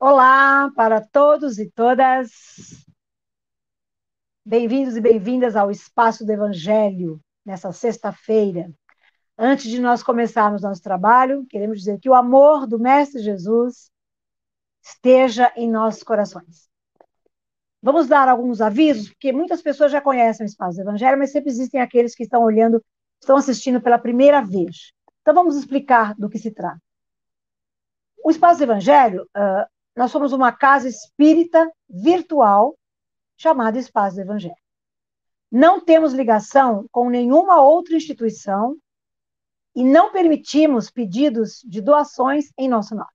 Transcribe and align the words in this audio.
Olá 0.00 0.70
para 0.76 1.00
todos 1.00 1.58
e 1.58 1.68
todas. 1.68 2.30
Bem-vindos 4.44 4.96
e 4.96 5.00
bem-vindas 5.00 5.56
ao 5.56 5.72
Espaço 5.72 6.24
do 6.24 6.30
Evangelho, 6.30 7.20
nessa 7.44 7.72
sexta-feira. 7.72 8.72
Antes 9.36 9.68
de 9.68 9.80
nós 9.80 10.00
começarmos 10.00 10.62
nosso 10.62 10.80
trabalho, 10.80 11.44
queremos 11.50 11.80
dizer 11.80 11.98
que 11.98 12.08
o 12.08 12.14
amor 12.14 12.64
do 12.64 12.78
Mestre 12.78 13.20
Jesus 13.20 13.90
esteja 14.80 15.52
em 15.56 15.68
nossos 15.68 16.04
corações. 16.04 16.68
Vamos 17.82 18.06
dar 18.06 18.28
alguns 18.28 18.60
avisos, 18.60 19.08
porque 19.08 19.32
muitas 19.32 19.60
pessoas 19.60 19.90
já 19.90 20.00
conhecem 20.00 20.46
o 20.46 20.48
Espaço 20.48 20.76
do 20.76 20.82
Evangelho, 20.82 21.18
mas 21.18 21.32
sempre 21.32 21.50
existem 21.50 21.80
aqueles 21.80 22.14
que 22.14 22.22
estão 22.22 22.44
olhando, 22.44 22.80
estão 23.20 23.36
assistindo 23.36 23.80
pela 23.80 23.98
primeira 23.98 24.42
vez. 24.42 24.92
Então 25.22 25.34
vamos 25.34 25.56
explicar 25.56 26.14
do 26.14 26.30
que 26.30 26.38
se 26.38 26.52
trata. 26.52 26.80
O 28.22 28.30
Espaço 28.30 28.58
do 28.58 28.62
Evangelho 28.62 29.28
nós 29.98 30.12
somos 30.12 30.32
uma 30.32 30.52
casa 30.52 30.88
espírita 30.88 31.68
virtual 31.90 32.78
chamada 33.36 33.80
Espaço 33.80 34.14
do 34.14 34.22
Evangelho. 34.22 34.54
Não 35.50 35.84
temos 35.84 36.12
ligação 36.12 36.86
com 36.92 37.10
nenhuma 37.10 37.60
outra 37.60 37.96
instituição 37.96 38.76
e 39.74 39.82
não 39.82 40.12
permitimos 40.12 40.88
pedidos 40.88 41.60
de 41.64 41.80
doações 41.80 42.52
em 42.56 42.68
nosso 42.68 42.94
nome. 42.94 43.10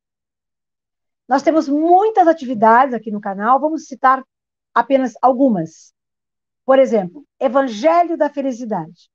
Nós 1.26 1.42
temos 1.42 1.70
muitas 1.70 2.28
atividades 2.28 2.94
aqui 2.94 3.12
no 3.12 3.22
canal, 3.22 3.62
vamos 3.62 3.88
citar 3.88 4.22
apenas 4.74 5.14
algumas. 5.22 5.94
Por 6.66 6.78
exemplo, 6.80 7.26
Evangelho 7.40 8.18
da 8.18 8.30
Felicidade. 8.30 9.10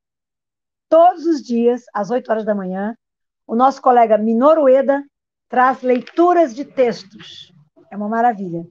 Todos 0.88 1.26
os 1.26 1.42
dias, 1.42 1.84
às 1.92 2.10
8 2.10 2.30
horas 2.30 2.44
da 2.46 2.54
manhã, 2.54 2.96
o 3.46 3.54
nosso 3.54 3.82
colega 3.82 4.16
Minoru 4.16 4.70
Eda 4.70 5.04
traz 5.50 5.82
leituras 5.82 6.54
de 6.54 6.64
textos 6.64 7.52
é 7.90 7.96
uma 7.96 8.08
maravilha. 8.08 8.66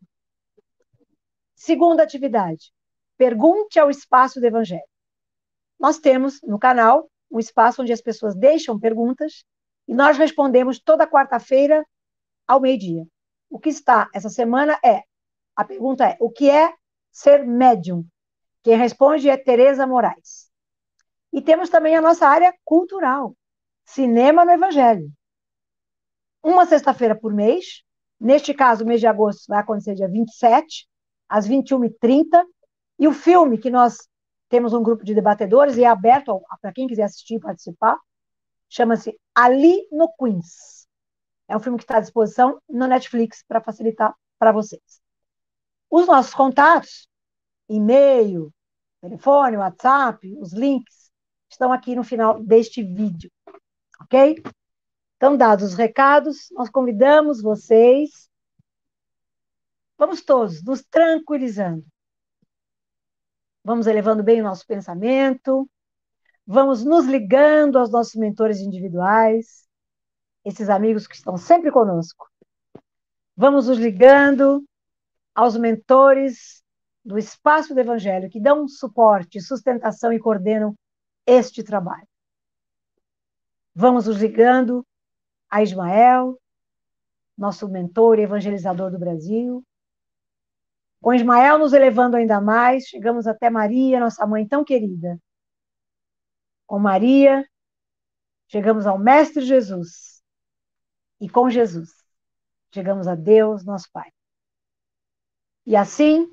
Segunda 1.55 2.03
atividade: 2.03 2.71
pergunte 3.17 3.79
ao 3.79 3.89
espaço 3.89 4.39
do 4.39 4.45
Evangelho. 4.45 4.87
Nós 5.79 5.99
temos 5.99 6.41
no 6.43 6.59
canal 6.59 7.09
um 7.29 7.39
espaço 7.39 7.81
onde 7.81 7.93
as 7.93 8.01
pessoas 8.01 8.35
deixam 8.35 8.79
perguntas 8.79 9.43
e 9.87 9.93
nós 9.93 10.17
respondemos 10.17 10.79
toda 10.79 11.07
quarta-feira 11.07 11.85
ao 12.47 12.59
meio-dia. 12.59 13.05
O 13.49 13.59
que 13.59 13.69
está 13.69 14.09
essa 14.13 14.29
semana 14.29 14.79
é: 14.83 15.03
a 15.55 15.63
pergunta 15.63 16.05
é, 16.05 16.17
o 16.19 16.29
que 16.29 16.49
é 16.49 16.73
ser 17.11 17.45
médium? 17.45 18.05
Quem 18.63 18.77
responde 18.77 19.29
é 19.29 19.37
Tereza 19.37 19.87
Moraes. 19.87 20.51
E 21.31 21.41
temos 21.41 21.69
também 21.69 21.95
a 21.95 22.01
nossa 22.01 22.27
área 22.27 22.53
cultural, 22.63 23.35
cinema 23.85 24.43
no 24.43 24.51
Evangelho. 24.51 25.11
Uma 26.43 26.65
sexta-feira 26.65 27.15
por 27.15 27.33
mês, 27.33 27.83
Neste 28.19 28.53
caso, 28.53 28.83
o 28.83 28.87
mês 28.87 28.99
de 28.99 29.07
agosto 29.07 29.45
vai 29.47 29.59
acontecer 29.59 29.95
dia 29.95 30.07
27, 30.07 30.87
às 31.29 31.47
21h30. 31.47 32.43
E 32.99 33.07
o 33.07 33.13
filme 33.13 33.57
que 33.57 33.69
nós 33.69 33.97
temos 34.49 34.73
um 34.73 34.81
grupo 34.81 35.03
de 35.03 35.13
debatedores 35.13 35.77
e 35.77 35.83
é 35.83 35.87
aberto 35.87 36.41
para 36.61 36.73
quem 36.73 36.87
quiser 36.87 37.03
assistir 37.03 37.35
e 37.35 37.39
participar, 37.39 37.97
chama-se 38.69 39.17
Ali 39.35 39.87
no 39.91 40.11
Queens. 40.13 40.87
É 41.47 41.55
um 41.55 41.59
filme 41.59 41.77
que 41.77 41.83
está 41.83 41.97
à 41.97 42.01
disposição 42.01 42.59
no 42.67 42.87
Netflix 42.87 43.43
para 43.47 43.61
facilitar 43.61 44.13
para 44.39 44.51
vocês. 44.51 45.01
Os 45.89 46.07
nossos 46.07 46.33
contatos, 46.33 47.07
e-mail, 47.69 48.51
telefone, 49.01 49.57
WhatsApp, 49.57 50.35
os 50.39 50.53
links, 50.53 51.11
estão 51.49 51.71
aqui 51.71 51.95
no 51.95 52.03
final 52.03 52.43
deste 52.43 52.83
vídeo, 52.83 53.31
ok? 54.01 54.43
Então, 55.17 55.35
dados 55.35 55.71
os 55.71 55.73
recados, 55.73 56.47
nós 56.51 56.69
convidamos 56.69 57.41
vocês. 57.41 58.29
Vamos 59.97 60.21
todos 60.21 60.63
nos 60.63 60.83
tranquilizando. 60.83 61.83
Vamos 63.63 63.87
elevando 63.87 64.23
bem 64.23 64.41
o 64.41 64.43
nosso 64.43 64.65
pensamento. 64.65 65.67
Vamos 66.45 66.85
nos 66.85 67.05
ligando 67.05 67.79
aos 67.79 67.91
nossos 67.91 68.15
mentores 68.15 68.59
individuais, 68.59 69.67
esses 70.45 70.69
amigos 70.69 71.07
que 71.07 71.15
estão 71.15 71.35
sempre 71.35 71.71
conosco. 71.71 72.29
Vamos 73.35 73.67
nos 73.67 73.77
ligando 73.79 74.63
aos 75.33 75.57
mentores 75.57 76.63
do 77.03 77.17
espaço 77.17 77.73
do 77.73 77.79
Evangelho, 77.79 78.29
que 78.29 78.39
dão 78.39 78.67
suporte, 78.67 79.41
sustentação 79.41 80.13
e 80.13 80.19
coordenam 80.19 80.77
este 81.25 81.63
trabalho. 81.63 82.07
Vamos 83.73 84.05
nos 84.07 84.17
ligando 84.17 84.85
a 85.49 85.61
Ismael, 85.61 86.39
nosso 87.37 87.67
mentor 87.67 88.19
e 88.19 88.23
evangelizador 88.23 88.91
do 88.91 88.99
Brasil. 88.99 89.63
Com 91.01 91.13
Ismael 91.13 91.59
nos 91.59 91.73
elevando 91.73 92.17
ainda 92.17 92.41
mais, 92.41 92.85
chegamos 92.85 93.27
até 93.27 93.49
Maria, 93.49 93.99
nossa 93.99 94.25
mãe 94.25 94.47
tão 94.47 94.63
querida. 94.63 95.19
Com 96.65 96.79
Maria, 96.79 97.47
chegamos 98.47 98.85
ao 98.85 98.97
Mestre 98.97 99.45
Jesus. 99.45 100.21
E 101.19 101.29
com 101.29 101.49
Jesus, 101.49 101.89
chegamos 102.73 103.07
a 103.07 103.15
Deus, 103.15 103.63
nosso 103.63 103.89
Pai. 103.91 104.11
E 105.65 105.75
assim, 105.75 106.31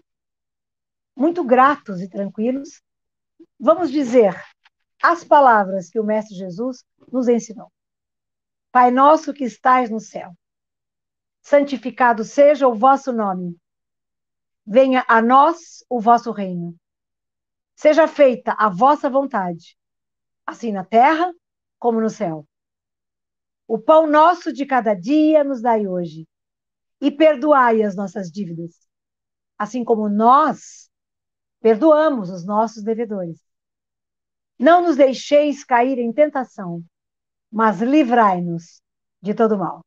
muito 1.17 1.45
gratos 1.45 2.01
e 2.01 2.09
tranquilos, 2.09 2.83
vamos 3.59 3.91
dizer 3.91 4.35
as 5.03 5.23
palavras 5.23 5.89
que 5.91 6.01
o 6.01 6.05
Mestre 6.05 6.37
Jesus 6.37 6.85
nos 7.13 7.29
ensinou. 7.29 7.71
Pai 8.75 8.91
nosso 8.91 9.33
que 9.33 9.45
estais 9.45 9.89
no 9.89 10.01
céu, 10.01 10.37
santificado 11.41 12.25
seja 12.25 12.67
o 12.67 12.75
vosso 12.75 13.13
nome. 13.13 13.57
Venha 14.67 15.05
a 15.07 15.23
nós 15.23 15.85
o 15.89 16.01
vosso 16.01 16.33
reino. 16.33 16.75
Seja 17.77 18.09
feita 18.09 18.53
a 18.59 18.69
vossa 18.69 19.09
vontade, 19.09 19.79
assim 20.45 20.73
na 20.73 20.85
terra 20.85 21.33
como 21.79 22.01
no 22.01 22.11
céu. 22.11 22.49
O 23.69 23.79
pão 23.79 24.09
nosso 24.09 24.53
de 24.53 24.67
cada 24.67 24.93
dia 24.93 25.45
nos 25.45 25.63
dai 25.63 25.87
hoje, 25.87 26.27
e 27.01 27.13
perdoai 27.13 27.81
as 27.81 27.95
nossas 27.95 28.29
dívidas, 28.29 28.89
assim 29.57 29.85
como 29.85 30.09
nós 30.09 30.91
perdoamos 31.61 32.29
os 32.29 32.45
nossos 32.45 32.83
devedores. 32.83 33.41
Não 34.59 34.83
nos 34.83 34.97
deixeis 34.97 35.63
cair 35.63 35.97
em 36.01 36.13
tentação, 36.13 36.85
mas 37.55 37.81
livrai-nos 37.81 38.83
de 39.23 39.33
todo 39.33 39.57
mal. 39.57 39.79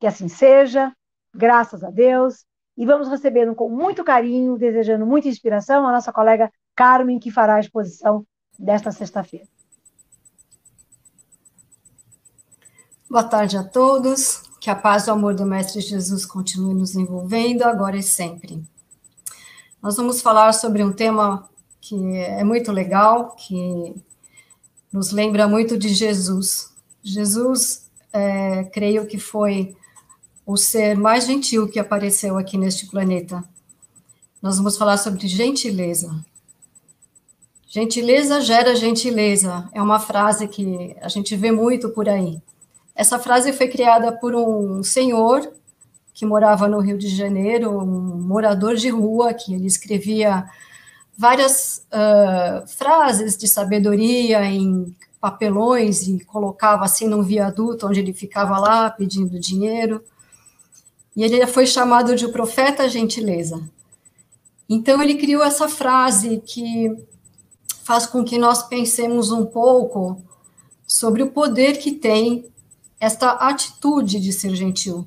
Que 0.00 0.06
assim 0.08 0.26
seja, 0.26 0.92
graças 1.32 1.84
a 1.84 1.90
Deus, 1.90 2.44
e 2.76 2.84
vamos 2.84 3.06
recebendo 3.06 3.54
com 3.54 3.70
muito 3.70 4.02
carinho, 4.02 4.58
desejando 4.58 5.06
muita 5.06 5.28
inspiração, 5.28 5.86
a 5.86 5.92
nossa 5.92 6.12
colega 6.12 6.52
Carmen, 6.74 7.20
que 7.20 7.30
fará 7.30 7.54
a 7.54 7.60
exposição 7.60 8.26
desta 8.58 8.90
sexta-feira. 8.90 9.46
Boa 13.08 13.22
tarde 13.22 13.56
a 13.56 13.62
todos, 13.62 14.42
que 14.60 14.68
a 14.68 14.74
paz 14.74 15.06
e 15.06 15.10
o 15.10 15.12
amor 15.12 15.34
do 15.34 15.46
Mestre 15.46 15.80
Jesus 15.80 16.26
continue 16.26 16.74
nos 16.74 16.96
envolvendo 16.96 17.62
agora 17.62 17.96
e 17.96 18.02
sempre. 18.02 18.60
Nós 19.80 19.96
vamos 19.96 20.20
falar 20.20 20.52
sobre 20.52 20.82
um 20.82 20.92
tema 20.92 21.48
que 21.80 22.16
é 22.16 22.42
muito 22.42 22.72
legal, 22.72 23.36
que 23.36 23.94
nos 24.92 25.12
lembra 25.12 25.46
muito 25.46 25.78
de 25.78 25.90
Jesus, 25.90 26.76
Jesus, 27.10 27.90
é, 28.12 28.64
creio 28.64 29.06
que 29.06 29.18
foi 29.18 29.76
o 30.46 30.56
ser 30.56 30.96
mais 30.96 31.26
gentil 31.26 31.68
que 31.68 31.78
apareceu 31.78 32.38
aqui 32.38 32.56
neste 32.56 32.86
planeta. 32.86 33.44
Nós 34.40 34.56
vamos 34.56 34.76
falar 34.76 34.96
sobre 34.96 35.26
gentileza. 35.28 36.24
Gentileza 37.66 38.40
gera 38.40 38.74
gentileza, 38.74 39.68
é 39.74 39.82
uma 39.82 40.00
frase 40.00 40.48
que 40.48 40.96
a 41.02 41.08
gente 41.08 41.36
vê 41.36 41.52
muito 41.52 41.90
por 41.90 42.08
aí. 42.08 42.40
Essa 42.94 43.18
frase 43.18 43.52
foi 43.52 43.68
criada 43.68 44.10
por 44.10 44.34
um 44.34 44.82
senhor 44.82 45.52
que 46.14 46.24
morava 46.24 46.66
no 46.66 46.80
Rio 46.80 46.98
de 46.98 47.08
Janeiro, 47.08 47.70
um 47.70 48.20
morador 48.20 48.74
de 48.74 48.88
rua, 48.88 49.34
que 49.34 49.54
ele 49.54 49.66
escrevia 49.66 50.48
várias 51.16 51.86
uh, 51.92 52.66
frases 52.66 53.36
de 53.36 53.46
sabedoria 53.46 54.44
em 54.44 54.96
papelões 55.20 56.06
e 56.06 56.24
colocava 56.24 56.84
assim 56.84 57.08
num 57.08 57.22
viaduto 57.22 57.86
onde 57.86 58.00
ele 58.00 58.12
ficava 58.12 58.58
lá 58.58 58.90
pedindo 58.90 59.38
dinheiro. 59.38 60.02
E 61.16 61.24
ele 61.24 61.46
foi 61.46 61.66
chamado 61.66 62.14
de 62.14 62.26
o 62.26 62.32
profeta 62.32 62.88
gentileza. 62.88 63.60
Então 64.68 65.02
ele 65.02 65.16
criou 65.16 65.42
essa 65.42 65.68
frase 65.68 66.42
que 66.44 66.94
faz 67.82 68.06
com 68.06 68.22
que 68.22 68.38
nós 68.38 68.62
pensemos 68.62 69.32
um 69.32 69.46
pouco 69.46 70.22
sobre 70.86 71.22
o 71.22 71.30
poder 71.30 71.78
que 71.78 71.92
tem 71.92 72.44
esta 73.00 73.32
atitude 73.32 74.20
de 74.20 74.32
ser 74.32 74.54
gentil. 74.54 75.06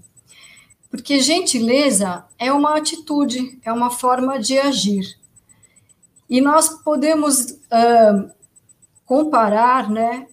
Porque 0.89 1.19
gentileza 1.19 2.25
é 2.37 2.51
uma 2.51 2.75
atitude, 2.75 3.59
é 3.63 3.71
uma 3.71 3.89
forma 3.89 4.39
de 4.39 4.57
agir. 4.57 5.17
E 6.29 6.41
nós 6.41 6.69
podemos 6.69 7.51
uh, 7.51 8.31
comparar, 9.11 9.89
né, 9.89 10.25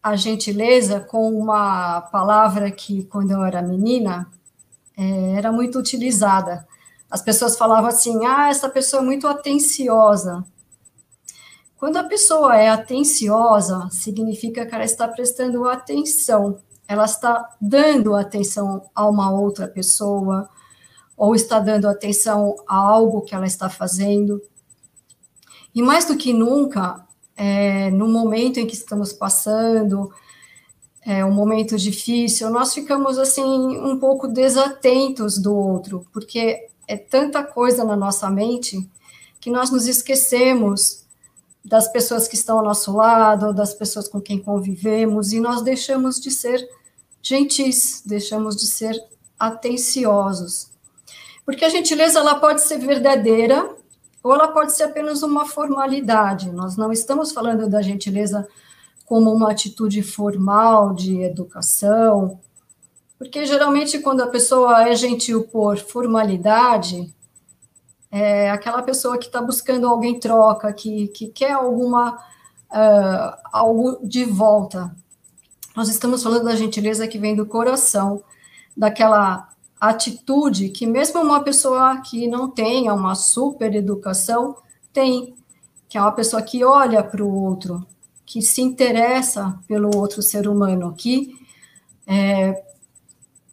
a 0.00 0.14
gentileza 0.14 1.00
com 1.00 1.36
uma 1.36 2.02
palavra 2.02 2.70
que, 2.70 3.02
quando 3.06 3.32
eu 3.32 3.42
era 3.42 3.60
menina, 3.60 4.30
é, 4.96 5.32
era 5.32 5.50
muito 5.50 5.76
utilizada. 5.76 6.64
As 7.10 7.20
pessoas 7.20 7.58
falavam 7.58 7.88
assim: 7.90 8.24
ah, 8.24 8.48
essa 8.48 8.68
pessoa 8.68 9.02
é 9.02 9.04
muito 9.04 9.26
atenciosa. 9.26 10.44
Quando 11.76 11.96
a 11.96 12.04
pessoa 12.04 12.56
é 12.56 12.68
atenciosa, 12.68 13.88
significa 13.90 14.64
que 14.64 14.72
ela 14.72 14.84
está 14.84 15.08
prestando 15.08 15.68
atenção, 15.68 16.60
ela 16.86 17.06
está 17.06 17.56
dando 17.60 18.14
atenção 18.14 18.88
a 18.94 19.04
uma 19.04 19.32
outra 19.32 19.66
pessoa, 19.66 20.48
ou 21.16 21.34
está 21.34 21.58
dando 21.58 21.88
atenção 21.88 22.54
a 22.68 22.76
algo 22.76 23.22
que 23.22 23.34
ela 23.34 23.46
está 23.46 23.68
fazendo. 23.68 24.40
E 25.74 25.82
mais 25.82 26.04
do 26.04 26.16
que 26.16 26.32
nunca, 26.32 27.04
é, 27.36 27.90
no 27.90 28.08
momento 28.08 28.58
em 28.58 28.66
que 28.66 28.74
estamos 28.74 29.12
passando, 29.12 30.12
é 31.04 31.24
um 31.24 31.32
momento 31.32 31.76
difícil, 31.76 32.48
nós 32.50 32.72
ficamos 32.72 33.18
assim 33.18 33.42
um 33.42 33.98
pouco 33.98 34.28
desatentos 34.28 35.38
do 35.38 35.54
outro, 35.54 36.06
porque 36.12 36.68
é 36.86 36.96
tanta 36.96 37.42
coisa 37.42 37.84
na 37.84 37.96
nossa 37.96 38.30
mente 38.30 38.88
que 39.40 39.50
nós 39.50 39.70
nos 39.70 39.88
esquecemos 39.88 41.04
das 41.64 41.88
pessoas 41.88 42.28
que 42.28 42.36
estão 42.36 42.58
ao 42.58 42.64
nosso 42.64 42.92
lado, 42.92 43.52
das 43.52 43.74
pessoas 43.74 44.08
com 44.08 44.20
quem 44.20 44.38
convivemos, 44.38 45.32
e 45.32 45.40
nós 45.40 45.62
deixamos 45.62 46.20
de 46.20 46.30
ser 46.30 46.68
gentis, 47.20 48.02
deixamos 48.04 48.56
de 48.56 48.66
ser 48.66 48.94
atenciosos. 49.38 50.70
Porque 51.44 51.64
a 51.64 51.68
gentileza 51.68 52.20
ela 52.20 52.36
pode 52.36 52.62
ser 52.62 52.78
verdadeira 52.78 53.74
ou 54.22 54.34
ela 54.34 54.48
pode 54.48 54.72
ser 54.72 54.84
apenas 54.84 55.22
uma 55.22 55.46
formalidade. 55.46 56.50
Nós 56.52 56.76
não 56.76 56.92
estamos 56.92 57.32
falando 57.32 57.68
da 57.68 57.82
gentileza 57.82 58.46
como 59.04 59.32
uma 59.32 59.50
atitude 59.50 60.02
formal 60.02 60.94
de 60.94 61.20
educação, 61.22 62.40
porque 63.18 63.44
geralmente 63.44 63.98
quando 63.98 64.22
a 64.22 64.28
pessoa 64.28 64.88
é 64.88 64.94
gentil 64.94 65.44
por 65.44 65.78
formalidade, 65.78 67.14
é 68.10 68.50
aquela 68.50 68.82
pessoa 68.82 69.18
que 69.18 69.26
está 69.26 69.40
buscando 69.40 69.86
alguém 69.86 70.20
troca, 70.20 70.72
que, 70.72 71.08
que 71.08 71.28
quer 71.28 71.52
alguma 71.52 72.14
uh, 72.70 73.36
algo 73.52 74.00
de 74.02 74.24
volta. 74.24 74.94
Nós 75.74 75.88
estamos 75.88 76.22
falando 76.22 76.44
da 76.44 76.56
gentileza 76.56 77.08
que 77.08 77.18
vem 77.18 77.34
do 77.34 77.46
coração, 77.46 78.22
daquela 78.76 79.51
atitude 79.82 80.68
que 80.68 80.86
mesmo 80.86 81.20
uma 81.20 81.42
pessoa 81.42 82.00
que 82.02 82.28
não 82.28 82.48
tenha 82.48 82.94
uma 82.94 83.16
super 83.16 83.74
educação 83.74 84.56
tem, 84.92 85.34
que 85.88 85.98
é 85.98 86.00
uma 86.00 86.12
pessoa 86.12 86.40
que 86.40 86.62
olha 86.64 87.02
para 87.02 87.24
o 87.24 87.42
outro, 87.42 87.84
que 88.24 88.40
se 88.40 88.62
interessa 88.62 89.58
pelo 89.66 89.96
outro 89.96 90.22
ser 90.22 90.46
humano, 90.46 90.94
que 90.96 91.34
é, 92.06 92.62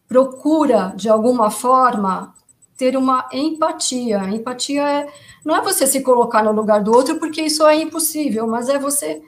procura, 0.08 0.94
de 0.96 1.10
alguma 1.10 1.50
forma, 1.50 2.36
ter 2.78 2.96
uma 2.96 3.28
empatia. 3.34 4.20
Empatia 4.30 4.88
é, 4.88 5.14
não 5.44 5.56
é 5.56 5.62
você 5.62 5.88
se 5.88 6.02
colocar 6.02 6.44
no 6.44 6.52
lugar 6.52 6.84
do 6.84 6.96
outro, 6.96 7.18
porque 7.18 7.42
isso 7.42 7.66
é 7.66 7.76
impossível, 7.76 8.46
mas 8.46 8.70
é 8.70 8.78
você 8.78 9.20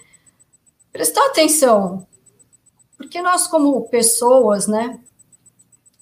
prestar 0.94 1.26
atenção. 1.26 2.06
Porque 2.96 3.20
nós, 3.24 3.48
como 3.48 3.90
pessoas, 3.90 4.68
né, 4.68 5.00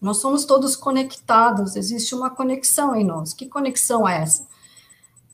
nós 0.02 0.18
somos 0.18 0.46
todos 0.46 0.76
conectados, 0.76 1.76
existe 1.76 2.16
uma 2.16 2.30
conexão 2.30 2.96
em 2.96 3.04
nós. 3.04 3.34
Que 3.34 3.48
conexão 3.48 4.08
é 4.08 4.22
essa? 4.22 4.48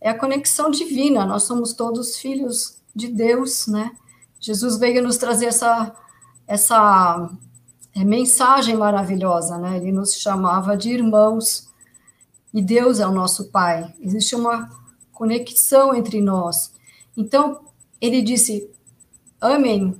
É 0.02 0.10
a 0.10 0.18
conexão 0.18 0.72
divina, 0.72 1.26
nós 1.26 1.44
somos 1.44 1.74
todos 1.74 2.18
filhos 2.18 2.78
de 2.96 3.08
Deus, 3.08 3.68
né? 3.68 3.92
Jesus 4.40 4.78
veio 4.78 5.04
nos 5.04 5.18
trazer 5.18 5.48
essa, 5.48 5.96
essa 6.48 7.30
é, 7.96 8.04
mensagem 8.04 8.76
maravilhosa, 8.76 9.58
né? 9.58 9.78
Ele 9.78 9.92
nos 9.92 10.16
chamava 10.16 10.76
de 10.76 10.92
irmãos 10.92 11.70
e 12.54 12.62
Deus 12.62 13.00
é 13.00 13.08
o 13.08 13.12
nosso 13.12 13.46
Pai. 13.52 13.94
Existe 14.00 14.36
uma 14.36 14.70
conexão 15.12 15.94
entre 15.94 16.22
nós. 16.22 16.74
Então, 17.18 17.62
ele 18.00 18.22
disse: 18.22 18.70
amem 19.42 19.96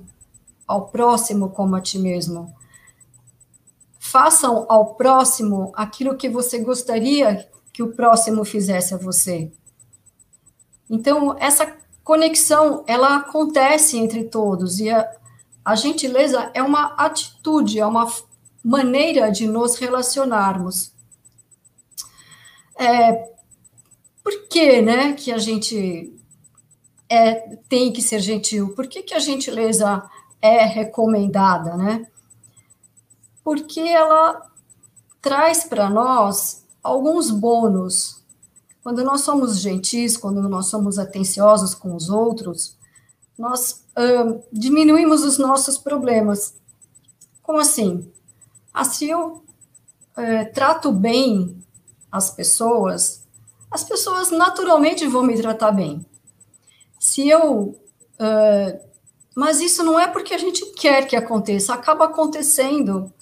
ao 0.66 0.88
próximo 0.88 1.50
como 1.50 1.76
a 1.76 1.80
ti 1.80 1.98
mesmo. 1.98 2.54
Façam 4.18 4.64
ao 4.66 4.94
próximo 4.94 5.70
aquilo 5.74 6.16
que 6.16 6.26
você 6.26 6.60
gostaria 6.60 7.46
que 7.70 7.82
o 7.82 7.92
próximo 7.92 8.46
fizesse 8.46 8.94
a 8.94 8.96
você. 8.96 9.52
Então, 10.88 11.36
essa 11.38 11.76
conexão, 12.02 12.82
ela 12.86 13.16
acontece 13.16 13.98
entre 13.98 14.24
todos 14.24 14.80
e 14.80 14.88
a, 14.88 15.06
a 15.62 15.74
gentileza 15.74 16.50
é 16.54 16.62
uma 16.62 16.94
atitude, 16.94 17.78
é 17.78 17.84
uma 17.84 18.10
maneira 18.64 19.30
de 19.30 19.46
nos 19.46 19.76
relacionarmos. 19.76 20.94
É, 22.74 23.12
por 24.24 24.48
que, 24.48 24.80
né, 24.80 25.12
que 25.12 25.30
a 25.30 25.36
gente 25.36 26.18
é, 27.06 27.34
tem 27.68 27.92
que 27.92 28.00
ser 28.00 28.20
gentil? 28.20 28.74
Por 28.74 28.86
que, 28.86 29.02
que 29.02 29.12
a 29.12 29.18
gentileza 29.18 30.02
é 30.40 30.64
recomendada, 30.64 31.76
né? 31.76 32.06
Porque 33.46 33.78
ela 33.78 34.50
traz 35.22 35.62
para 35.62 35.88
nós 35.88 36.64
alguns 36.82 37.30
bônus. 37.30 38.20
Quando 38.82 39.04
nós 39.04 39.20
somos 39.20 39.60
gentis, 39.60 40.16
quando 40.16 40.42
nós 40.48 40.66
somos 40.66 40.98
atenciosos 40.98 41.72
com 41.72 41.94
os 41.94 42.10
outros, 42.10 42.76
nós 43.38 43.84
diminuímos 44.52 45.22
os 45.22 45.38
nossos 45.38 45.78
problemas. 45.78 46.56
Como 47.40 47.60
assim? 47.60 48.10
Ah, 48.74 48.82
se 48.82 49.08
eu 49.08 49.44
uh, 50.16 50.52
trato 50.52 50.90
bem 50.90 51.56
as 52.10 52.32
pessoas, 52.32 53.22
as 53.70 53.84
pessoas 53.84 54.32
naturalmente 54.32 55.06
vão 55.06 55.22
me 55.22 55.40
tratar 55.40 55.70
bem. 55.70 56.04
Se 56.98 57.28
eu. 57.28 57.80
Uh, 58.18 58.86
mas 59.36 59.60
isso 59.60 59.84
não 59.84 60.00
é 60.00 60.08
porque 60.08 60.34
a 60.34 60.38
gente 60.38 60.66
quer 60.72 61.06
que 61.06 61.14
aconteça, 61.14 61.72
acaba 61.72 62.06
acontecendo. 62.06 63.12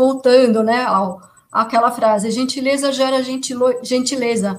Voltando, 0.00 0.62
né, 0.62 0.84
ao, 0.84 1.20
àquela 1.52 1.90
frase: 1.90 2.30
gentileza 2.30 2.92
gera 2.92 3.22
gentilo, 3.22 3.66
gentileza. 3.82 4.58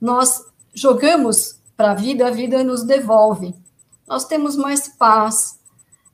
Nós 0.00 0.44
jogamos 0.72 1.60
para 1.76 1.92
a 1.92 1.94
vida, 1.94 2.28
a 2.28 2.30
vida 2.30 2.62
nos 2.62 2.82
devolve 2.84 3.54
nós 4.10 4.24
temos 4.24 4.56
mais 4.56 4.88
paz, 4.88 5.60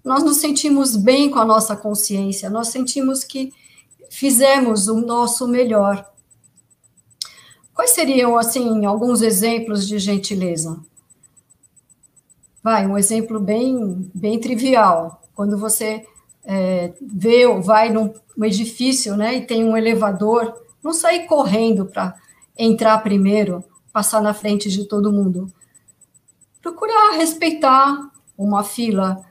nós 0.05 0.23
nos 0.23 0.37
sentimos 0.37 0.95
bem 0.95 1.31
com 1.31 1.39
a 1.39 1.47
nossa 1.47 1.75
consciência, 1.75 2.51
nós 2.51 2.69
sentimos 2.69 3.25
que 3.25 3.55
fizemos 4.11 4.87
o 4.87 5.01
nosso 5.01 5.49
melhor. 5.49 6.07
Quais 7.73 7.93
seriam, 7.93 8.37
assim, 8.37 8.85
alguns 8.85 9.23
exemplos 9.23 9.89
de 9.89 9.99
gentileza? 9.99 10.79
Vai, 12.63 12.87
um 12.87 12.99
exemplo 12.99 13.41
bem, 13.41 14.11
bem 14.15 14.39
trivial. 14.39 15.23
Quando 15.35 15.57
você 15.57 16.07
é, 16.47 16.93
vê, 17.03 17.47
vai 17.61 17.91
num 17.91 18.15
um 18.39 18.45
edifício, 18.45 19.17
né, 19.17 19.37
e 19.37 19.47
tem 19.47 19.65
um 19.65 19.77
elevador, 19.77 20.55
não 20.83 20.93
sair 20.93 21.27
correndo 21.27 21.87
para 21.87 22.15
entrar 22.57 22.99
primeiro, 22.99 23.65
passar 23.93 24.21
na 24.21 24.35
frente 24.35 24.71
de 24.71 24.85
todo 24.85 25.13
mundo 25.13 25.51
procurar 26.67 27.13
respeitar 27.13 28.11
uma 28.37 28.65
fila, 28.65 29.25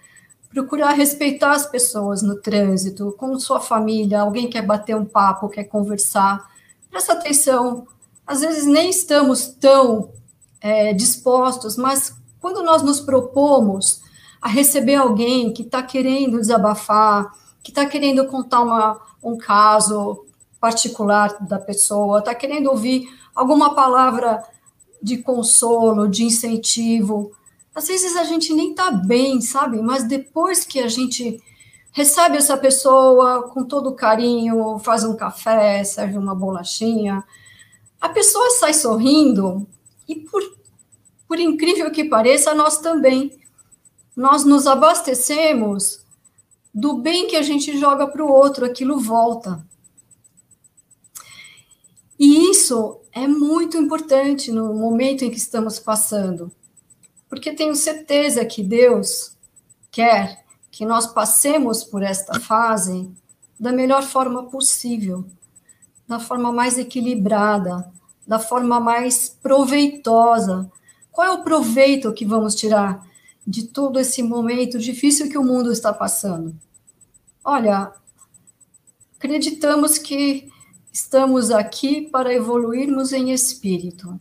procurar 0.50 0.92
respeitar 0.94 1.52
as 1.52 1.66
pessoas 1.66 2.22
no 2.22 2.38
trânsito, 2.38 3.14
com 3.18 3.38
sua 3.38 3.60
família, 3.60 4.22
alguém 4.22 4.50
quer 4.50 4.62
bater 4.62 4.96
um 4.96 5.04
papo, 5.04 5.50
quer 5.50 5.66
conversar, 5.66 6.50
presta 6.90 7.12
atenção. 7.12 7.86
Às 8.26 8.40
vezes 8.40 8.66
nem 8.66 8.90
estamos 8.90 9.48
tão 9.48 10.12
é, 10.62 10.94
dispostos, 10.94 11.76
mas 11.76 12.16
quando 12.40 12.64
nós 12.64 12.82
nos 12.82 13.02
propomos 13.02 14.02
a 14.46 14.48
receber 14.48 14.94
alguém 14.94 15.52
que 15.52 15.64
está 15.64 15.82
querendo 15.82 16.40
desabafar, 16.40 17.32
que 17.64 17.72
está 17.72 17.84
querendo 17.84 18.28
contar 18.28 18.62
uma, 18.62 19.02
um 19.24 19.36
caso 19.36 20.24
particular 20.62 21.36
da 21.48 21.58
pessoa, 21.58 22.20
está 22.20 22.36
querendo 22.36 22.68
ouvir 22.70 23.10
alguma 23.34 23.74
palavra 23.74 24.44
de 25.02 25.18
consolo, 25.18 26.08
de 26.08 26.26
incentivo. 26.26 27.32
Às 27.74 27.88
vezes 27.88 28.16
a 28.16 28.24
gente 28.24 28.54
nem 28.54 28.76
tá 28.76 28.92
bem, 28.92 29.42
sabe? 29.42 29.82
Mas 29.82 30.04
depois 30.04 30.64
que 30.64 30.80
a 30.80 30.88
gente 30.88 31.42
recebe 31.92 32.38
essa 32.38 32.56
pessoa 32.56 33.50
com 33.50 33.64
todo 33.64 33.96
carinho, 33.96 34.78
faz 34.78 35.04
um 35.04 35.16
café, 35.16 35.84
serve 35.84 36.20
uma 36.20 36.36
bolachinha, 36.36 37.24
a 38.00 38.10
pessoa 38.10 38.52
sai 38.52 38.76
sorrindo 38.76 39.66
e 40.08 40.18
por, 40.18 40.44
por 41.28 41.40
incrível 41.40 41.90
que 41.90 42.04
pareça, 42.04 42.54
nós 42.54 42.78
também. 42.78 43.44
Nós 44.16 44.46
nos 44.46 44.66
abastecemos 44.66 46.06
do 46.74 46.98
bem 46.98 47.28
que 47.28 47.36
a 47.36 47.42
gente 47.42 47.78
joga 47.78 48.08
para 48.08 48.24
o 48.24 48.32
outro, 48.32 48.66
aquilo 48.66 49.00
volta. 49.00 49.66
E 52.18 52.50
isso 52.50 53.02
é 53.12 53.28
muito 53.28 53.78
importante 53.78 54.52
no 54.52 54.74
momento 54.74 55.24
em 55.24 55.30
que 55.30 55.38
estamos 55.38 55.80
passando, 55.80 56.52
porque 57.30 57.54
tenho 57.54 57.76
certeza 57.76 58.46
que 58.46 58.64
Deus 58.64 59.36
quer 59.92 60.46
que 60.72 60.86
nós 60.86 61.08
passemos 61.08 61.84
por 61.84 62.04
esta 62.04 62.40
fase 62.40 63.10
da 63.60 63.72
melhor 63.72 64.04
forma 64.04 64.44
possível. 64.44 65.26
da 66.08 66.20
forma 66.20 66.52
mais 66.52 66.78
equilibrada, 66.78 67.92
da 68.28 68.40
forma 68.40 68.80
mais 68.80 69.30
proveitosa. 69.30 70.70
Qual 71.12 71.28
é 71.28 71.32
o 71.32 71.44
proveito 71.44 72.14
que 72.14 72.26
vamos 72.26 72.56
tirar 72.56 73.06
de 73.46 73.68
todo 73.68 74.00
esse 74.00 74.24
momento 74.24 74.80
difícil 74.80 75.30
que 75.30 75.38
o 75.38 75.44
mundo 75.44 75.72
está 75.72 75.94
passando? 75.94 76.56
Olha, 77.44 77.94
acreditamos 79.18 79.98
que 79.98 80.50
estamos 80.92 81.52
aqui 81.52 82.02
para 82.02 82.34
evoluirmos 82.34 83.14
em 83.14 83.32
espírito. 83.32 84.20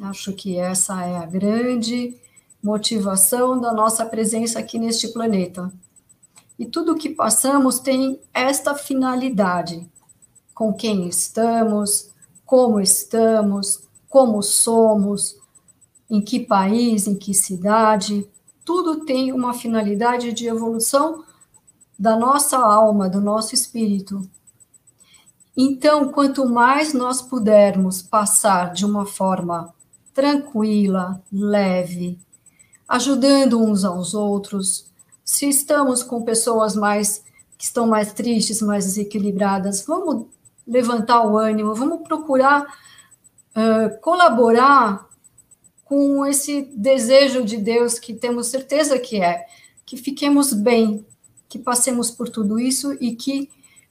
Acho 0.00 0.32
que 0.32 0.56
essa 0.56 1.04
é 1.04 1.16
a 1.16 1.26
grande 1.26 2.18
motivação 2.62 3.60
da 3.60 3.72
nossa 3.72 4.06
presença 4.06 4.58
aqui 4.58 4.78
neste 4.78 5.08
planeta. 5.08 5.72
E 6.58 6.66
tudo 6.66 6.92
o 6.92 6.96
que 6.96 7.10
passamos 7.10 7.78
tem 7.78 8.20
esta 8.32 8.74
finalidade: 8.74 9.86
com 10.54 10.72
quem 10.72 11.08
estamos, 11.08 12.10
como 12.44 12.80
estamos, 12.80 13.82
como 14.08 14.42
somos, 14.42 15.36
em 16.08 16.20
que 16.20 16.40
país, 16.40 17.06
em 17.06 17.14
que 17.14 17.34
cidade, 17.34 18.26
tudo 18.64 19.04
tem 19.04 19.32
uma 19.32 19.54
finalidade 19.54 20.32
de 20.32 20.46
evolução 20.46 21.24
da 21.98 22.16
nossa 22.16 22.58
alma, 22.58 23.08
do 23.08 23.20
nosso 23.20 23.54
espírito. 23.54 24.28
Então, 25.56 26.08
quanto 26.08 26.48
mais 26.48 26.94
nós 26.94 27.20
pudermos 27.20 28.00
passar 28.00 28.72
de 28.72 28.86
uma 28.86 29.04
forma 29.04 29.74
tranquila, 30.14 31.22
leve, 31.32 32.18
ajudando 32.88 33.60
uns 33.60 33.84
aos 33.84 34.14
outros, 34.14 34.86
se 35.24 35.48
estamos 35.48 36.02
com 36.02 36.22
pessoas 36.22 36.74
mais 36.74 37.22
que 37.56 37.64
estão 37.64 37.86
mais 37.86 38.12
tristes, 38.12 38.60
mais 38.60 38.84
desequilibradas, 38.84 39.84
vamos 39.86 40.26
levantar 40.66 41.24
o 41.24 41.36
ânimo, 41.36 41.74
vamos 41.74 42.02
procurar 42.02 42.62
uh, 42.62 44.00
colaborar 44.00 45.06
com 45.92 46.24
esse 46.24 46.62
desejo 46.74 47.44
de 47.44 47.58
Deus 47.58 47.98
que 47.98 48.14
temos 48.14 48.46
certeza 48.46 48.98
que 48.98 49.20
é, 49.20 49.44
que 49.84 49.98
fiquemos 49.98 50.54
bem, 50.54 51.04
que 51.50 51.58
passemos 51.58 52.10
por 52.10 52.30
tudo 52.30 52.58
isso 52.58 52.96
e 52.98 53.14
que 53.14 53.50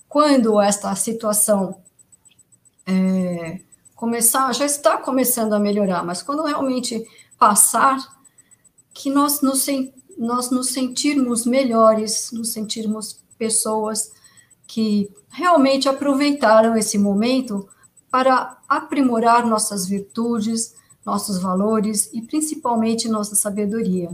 quando 0.10 0.60
esta 0.60 0.96
situação 0.96 1.80
é, 2.88 3.62
começar, 3.96 4.52
já 4.52 4.66
está 4.66 4.98
começando 4.98 5.54
a 5.54 5.60
melhorar, 5.60 6.04
mas 6.04 6.24
quando 6.24 6.42
realmente 6.44 7.08
passar, 7.38 8.00
que 8.92 9.12
nós 9.12 9.42
nos, 9.42 9.68
nós 10.18 10.50
nos 10.50 10.70
sentirmos 10.70 11.46
melhores, 11.46 12.32
nos 12.32 12.52
sentirmos 12.52 13.24
pessoas 13.38 14.12
que 14.66 15.08
realmente 15.30 15.88
aproveitaram 15.88 16.76
esse 16.76 16.98
momento 16.98 17.70
para 18.10 18.58
aprimorar 18.68 19.46
nossas 19.46 19.86
virtudes, 19.86 20.81
nossos 21.06 21.40
valores 21.40 22.10
e 22.14 22.22
principalmente 22.22 23.10
nossa 23.10 23.36
sabedoria. 23.36 24.10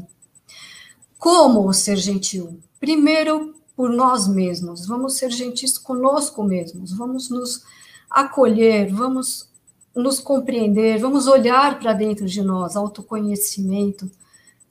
Como 1.17 1.74
ser 1.74 1.98
gentil? 1.98 2.60
Primeiro, 2.79 3.56
por 3.75 3.89
nós 3.89 4.27
mesmos, 4.27 4.88
vamos 4.88 5.15
ser 5.17 5.32
gentis 5.32 5.77
conosco 5.77 6.44
mesmos, 6.44 6.91
vamos 6.91 7.29
nos 7.29 7.63
acolher, 8.10 8.91
vamos 8.91 9.50
nos 9.96 10.20
compreender, 10.20 11.00
vamos 11.00 11.27
olhar 11.27 11.79
para 11.79 11.94
dentro 11.94 12.25
de 12.25 12.41
nós, 12.41 12.75
autoconhecimento, 12.75 14.10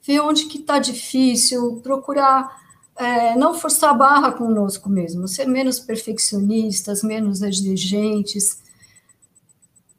ver 0.01 0.21
onde 0.21 0.45
que 0.45 0.57
está 0.57 0.79
difícil, 0.79 1.81
procurar 1.83 2.65
é, 2.97 3.35
não 3.35 3.53
forçar 3.53 3.91
a 3.91 3.93
barra 3.93 4.31
conosco 4.31 4.89
mesmo, 4.89 5.27
ser 5.27 5.45
menos 5.45 5.79
perfeccionistas, 5.79 7.03
menos 7.03 7.41
exigentes, 7.41 8.59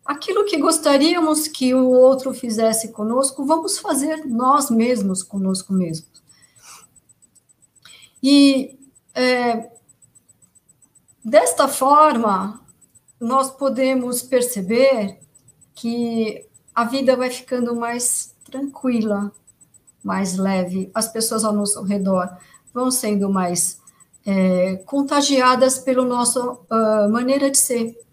aquilo 0.09 0.47
que 0.47 0.57
gostaríamos 0.57 1.47
que 1.47 1.75
o 1.75 1.91
outro 1.91 2.33
fizesse 2.33 2.93
conosco, 2.93 3.45
vamos 3.45 3.79
fazer 3.79 4.25
nós 4.25 4.71
mesmos 4.71 5.23
conosco 5.23 5.71
mesmos. 5.71 6.23
E 8.23 8.79
é, 9.15 9.71
desta 11.23 11.69
forma, 11.69 12.59
nós 13.21 13.51
podemos 13.51 14.23
perceber 14.23 15.21
que 15.75 16.47
a 16.75 16.85
vida 16.85 17.15
vai 17.15 17.29
ficando 17.29 17.77
mais 17.77 18.35
tranquila, 18.45 19.31
mais 20.03 20.39
leve, 20.39 20.91
as 20.95 21.07
pessoas 21.07 21.45
ao 21.45 21.53
nosso 21.53 21.83
redor 21.83 22.35
vão 22.73 22.91
sendo 22.91 23.29
mais 23.29 23.79
é, 24.25 24.77
contagiadas 24.87 25.79
pela 25.79 26.05
nossa 26.05 26.41
uh, 26.43 27.11
maneira 27.11 27.51
de 27.51 27.59
ser. 27.59 28.08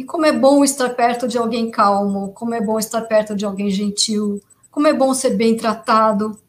E 0.00 0.04
como 0.04 0.24
é 0.24 0.32
bom 0.32 0.64
estar 0.64 0.88
perto 0.94 1.28
de 1.28 1.36
alguém 1.36 1.70
calmo, 1.70 2.32
como 2.32 2.54
é 2.54 2.60
bom 2.62 2.78
estar 2.78 3.02
perto 3.02 3.36
de 3.36 3.44
alguém 3.44 3.68
gentil, 3.68 4.42
como 4.70 4.86
é 4.86 4.94
bom 4.94 5.12
ser 5.12 5.36
bem 5.36 5.54
tratado, 5.54 6.40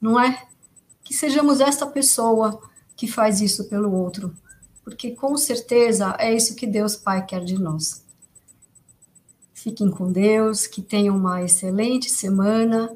não 0.00 0.18
é? 0.18 0.44
Que 1.04 1.12
sejamos 1.12 1.60
essa 1.60 1.86
pessoa 1.86 2.58
que 2.96 3.06
faz 3.06 3.42
isso 3.42 3.68
pelo 3.68 3.92
outro, 3.92 4.34
porque 4.82 5.10
com 5.10 5.36
certeza 5.36 6.16
é 6.18 6.32
isso 6.32 6.56
que 6.56 6.66
Deus 6.66 6.96
Pai 6.96 7.22
quer 7.26 7.44
de 7.44 7.60
nós. 7.60 8.02
Fiquem 9.52 9.90
com 9.90 10.10
Deus, 10.10 10.66
que 10.66 10.80
tenham 10.80 11.14
uma 11.14 11.42
excelente 11.42 12.08
semana, 12.08 12.90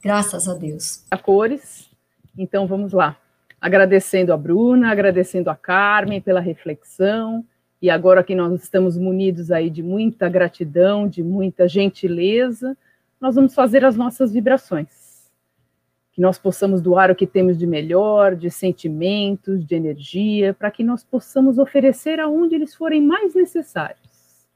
graças 0.00 0.48
a 0.48 0.54
Deus. 0.54 1.02
A 1.10 1.18
cores, 1.18 1.90
então 2.38 2.68
vamos 2.68 2.92
lá. 2.92 3.16
Agradecendo 3.60 4.32
a 4.32 4.36
Bruna, 4.36 4.92
agradecendo 4.92 5.50
a 5.50 5.56
Carmen 5.56 6.20
pela 6.20 6.38
reflexão, 6.38 7.44
e 7.80 7.90
agora 7.90 8.24
que 8.24 8.34
nós 8.34 8.62
estamos 8.62 8.96
munidos 8.96 9.50
aí 9.50 9.68
de 9.68 9.82
muita 9.82 10.28
gratidão, 10.28 11.06
de 11.06 11.22
muita 11.22 11.68
gentileza, 11.68 12.76
nós 13.20 13.34
vamos 13.34 13.54
fazer 13.54 13.84
as 13.84 13.96
nossas 13.96 14.32
vibrações. 14.32 15.30
Que 16.12 16.20
nós 16.20 16.38
possamos 16.38 16.80
doar 16.80 17.10
o 17.10 17.14
que 17.14 17.26
temos 17.26 17.58
de 17.58 17.66
melhor, 17.66 18.34
de 18.34 18.50
sentimentos, 18.50 19.64
de 19.64 19.74
energia, 19.74 20.54
para 20.54 20.70
que 20.70 20.82
nós 20.82 21.04
possamos 21.04 21.58
oferecer 21.58 22.18
aonde 22.18 22.54
eles 22.54 22.74
forem 22.74 23.02
mais 23.02 23.34
necessários. 23.34 24.46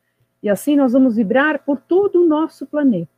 E 0.42 0.48
assim 0.48 0.74
nós 0.74 0.94
vamos 0.94 1.16
vibrar 1.16 1.62
por 1.64 1.78
todo 1.78 2.22
o 2.22 2.26
nosso 2.26 2.66
planeta. 2.66 3.10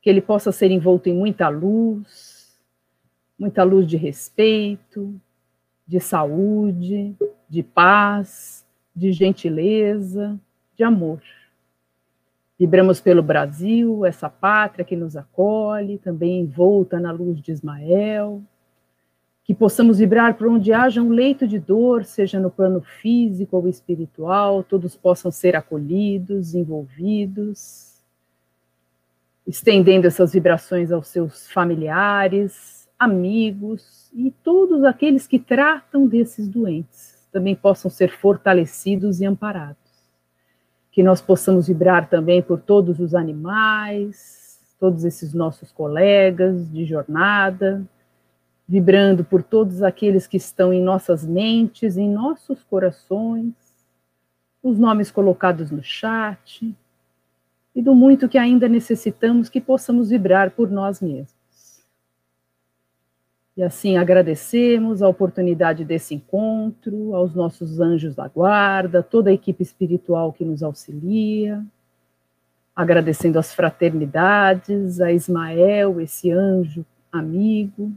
Que 0.00 0.08
ele 0.08 0.20
possa 0.20 0.52
ser 0.52 0.70
envolto 0.70 1.08
em 1.08 1.14
muita 1.14 1.48
luz, 1.48 2.56
muita 3.36 3.64
luz 3.64 3.86
de 3.88 3.96
respeito, 3.96 5.20
de 5.84 5.98
saúde, 5.98 7.16
de 7.48 7.62
paz, 7.64 8.65
de 8.96 9.12
gentileza, 9.12 10.40
de 10.74 10.82
amor. 10.82 11.20
Vibramos 12.58 12.98
pelo 12.98 13.22
Brasil, 13.22 14.06
essa 14.06 14.30
pátria 14.30 14.84
que 14.84 14.96
nos 14.96 15.14
acolhe, 15.14 15.98
também 15.98 16.40
envolta 16.40 16.98
na 16.98 17.12
luz 17.12 17.42
de 17.42 17.52
Ismael. 17.52 18.42
Que 19.44 19.54
possamos 19.54 19.98
vibrar 19.98 20.34
por 20.34 20.48
onde 20.48 20.72
haja 20.72 21.02
um 21.02 21.10
leito 21.10 21.46
de 21.46 21.58
dor, 21.58 22.04
seja 22.04 22.40
no 22.40 22.50
plano 22.50 22.80
físico 22.80 23.58
ou 23.58 23.68
espiritual, 23.68 24.64
todos 24.64 24.96
possam 24.96 25.30
ser 25.30 25.54
acolhidos, 25.54 26.54
envolvidos, 26.54 28.02
estendendo 29.46 30.06
essas 30.06 30.32
vibrações 30.32 30.90
aos 30.90 31.08
seus 31.08 31.48
familiares, 31.50 32.88
amigos 32.98 34.10
e 34.14 34.30
todos 34.42 34.82
aqueles 34.82 35.26
que 35.26 35.38
tratam 35.38 36.08
desses 36.08 36.48
doentes 36.48 37.15
também 37.36 37.54
possam 37.54 37.90
ser 37.90 38.08
fortalecidos 38.08 39.20
e 39.20 39.26
amparados. 39.26 39.76
Que 40.90 41.02
nós 41.02 41.20
possamos 41.20 41.66
vibrar 41.66 42.08
também 42.08 42.40
por 42.40 42.58
todos 42.58 42.98
os 42.98 43.14
animais, 43.14 44.58
todos 44.80 45.04
esses 45.04 45.34
nossos 45.34 45.70
colegas 45.70 46.66
de 46.72 46.86
jornada, 46.86 47.84
vibrando 48.66 49.22
por 49.22 49.42
todos 49.42 49.82
aqueles 49.82 50.26
que 50.26 50.38
estão 50.38 50.72
em 50.72 50.82
nossas 50.82 51.26
mentes, 51.26 51.98
em 51.98 52.10
nossos 52.10 52.64
corações, 52.64 53.52
os 54.62 54.78
nomes 54.78 55.10
colocados 55.10 55.70
no 55.70 55.82
chat, 55.82 56.74
e 57.74 57.82
do 57.82 57.94
muito 57.94 58.30
que 58.30 58.38
ainda 58.38 58.66
necessitamos 58.66 59.50
que 59.50 59.60
possamos 59.60 60.08
vibrar 60.08 60.52
por 60.52 60.70
nós 60.70 61.02
mesmos. 61.02 61.35
E 63.56 63.62
assim 63.62 63.96
agradecemos 63.96 65.02
a 65.02 65.08
oportunidade 65.08 65.82
desse 65.82 66.14
encontro, 66.14 67.14
aos 67.14 67.34
nossos 67.34 67.80
anjos 67.80 68.14
da 68.14 68.28
guarda, 68.28 69.02
toda 69.02 69.30
a 69.30 69.32
equipe 69.32 69.62
espiritual 69.62 70.30
que 70.32 70.44
nos 70.44 70.62
auxilia, 70.62 71.64
agradecendo 72.74 73.38
as 73.38 73.54
fraternidades, 73.54 75.00
a 75.00 75.10
Ismael, 75.10 76.00
esse 76.02 76.30
anjo 76.30 76.84
amigo, 77.10 77.90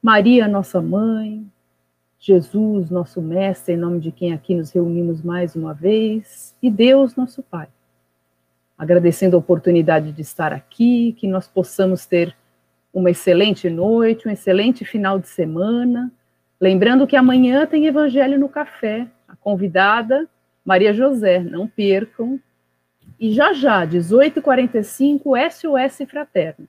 Maria, 0.00 0.46
nossa 0.46 0.80
mãe, 0.80 1.44
Jesus, 2.16 2.88
nosso 2.88 3.20
mestre, 3.20 3.74
em 3.74 3.76
nome 3.76 3.98
de 3.98 4.12
quem 4.12 4.32
aqui 4.32 4.54
nos 4.54 4.70
reunimos 4.70 5.20
mais 5.20 5.56
uma 5.56 5.74
vez, 5.74 6.54
e 6.62 6.70
Deus, 6.70 7.16
nosso 7.16 7.42
Pai. 7.42 7.66
Agradecendo 8.78 9.34
a 9.34 9.38
oportunidade 9.40 10.12
de 10.12 10.22
estar 10.22 10.52
aqui, 10.52 11.12
que 11.18 11.26
nós 11.26 11.48
possamos 11.48 12.06
ter 12.06 12.36
uma 12.98 13.10
excelente 13.10 13.68
noite, 13.68 14.26
um 14.26 14.30
excelente 14.30 14.84
final 14.84 15.18
de 15.18 15.28
semana. 15.28 16.10
Lembrando 16.60 17.06
que 17.06 17.14
amanhã 17.14 17.66
tem 17.66 17.86
Evangelho 17.86 18.38
no 18.38 18.48
Café. 18.48 19.06
A 19.28 19.36
convidada 19.36 20.28
Maria 20.66 20.92
José, 20.92 21.38
não 21.38 21.68
percam. 21.68 22.40
E 23.20 23.32
já 23.32 23.52
já, 23.52 23.86
18h45, 23.86 25.50
SOS 25.50 26.10
Fraterno. 26.10 26.66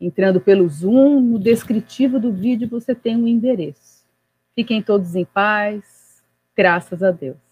Entrando 0.00 0.40
pelo 0.40 0.68
Zoom, 0.68 1.20
no 1.20 1.38
descritivo 1.38 2.20
do 2.20 2.32
vídeo 2.32 2.68
você 2.68 2.94
tem 2.94 3.16
um 3.16 3.26
endereço. 3.26 4.04
Fiquem 4.54 4.80
todos 4.80 5.16
em 5.16 5.24
paz, 5.24 6.22
graças 6.56 7.02
a 7.02 7.10
Deus. 7.10 7.49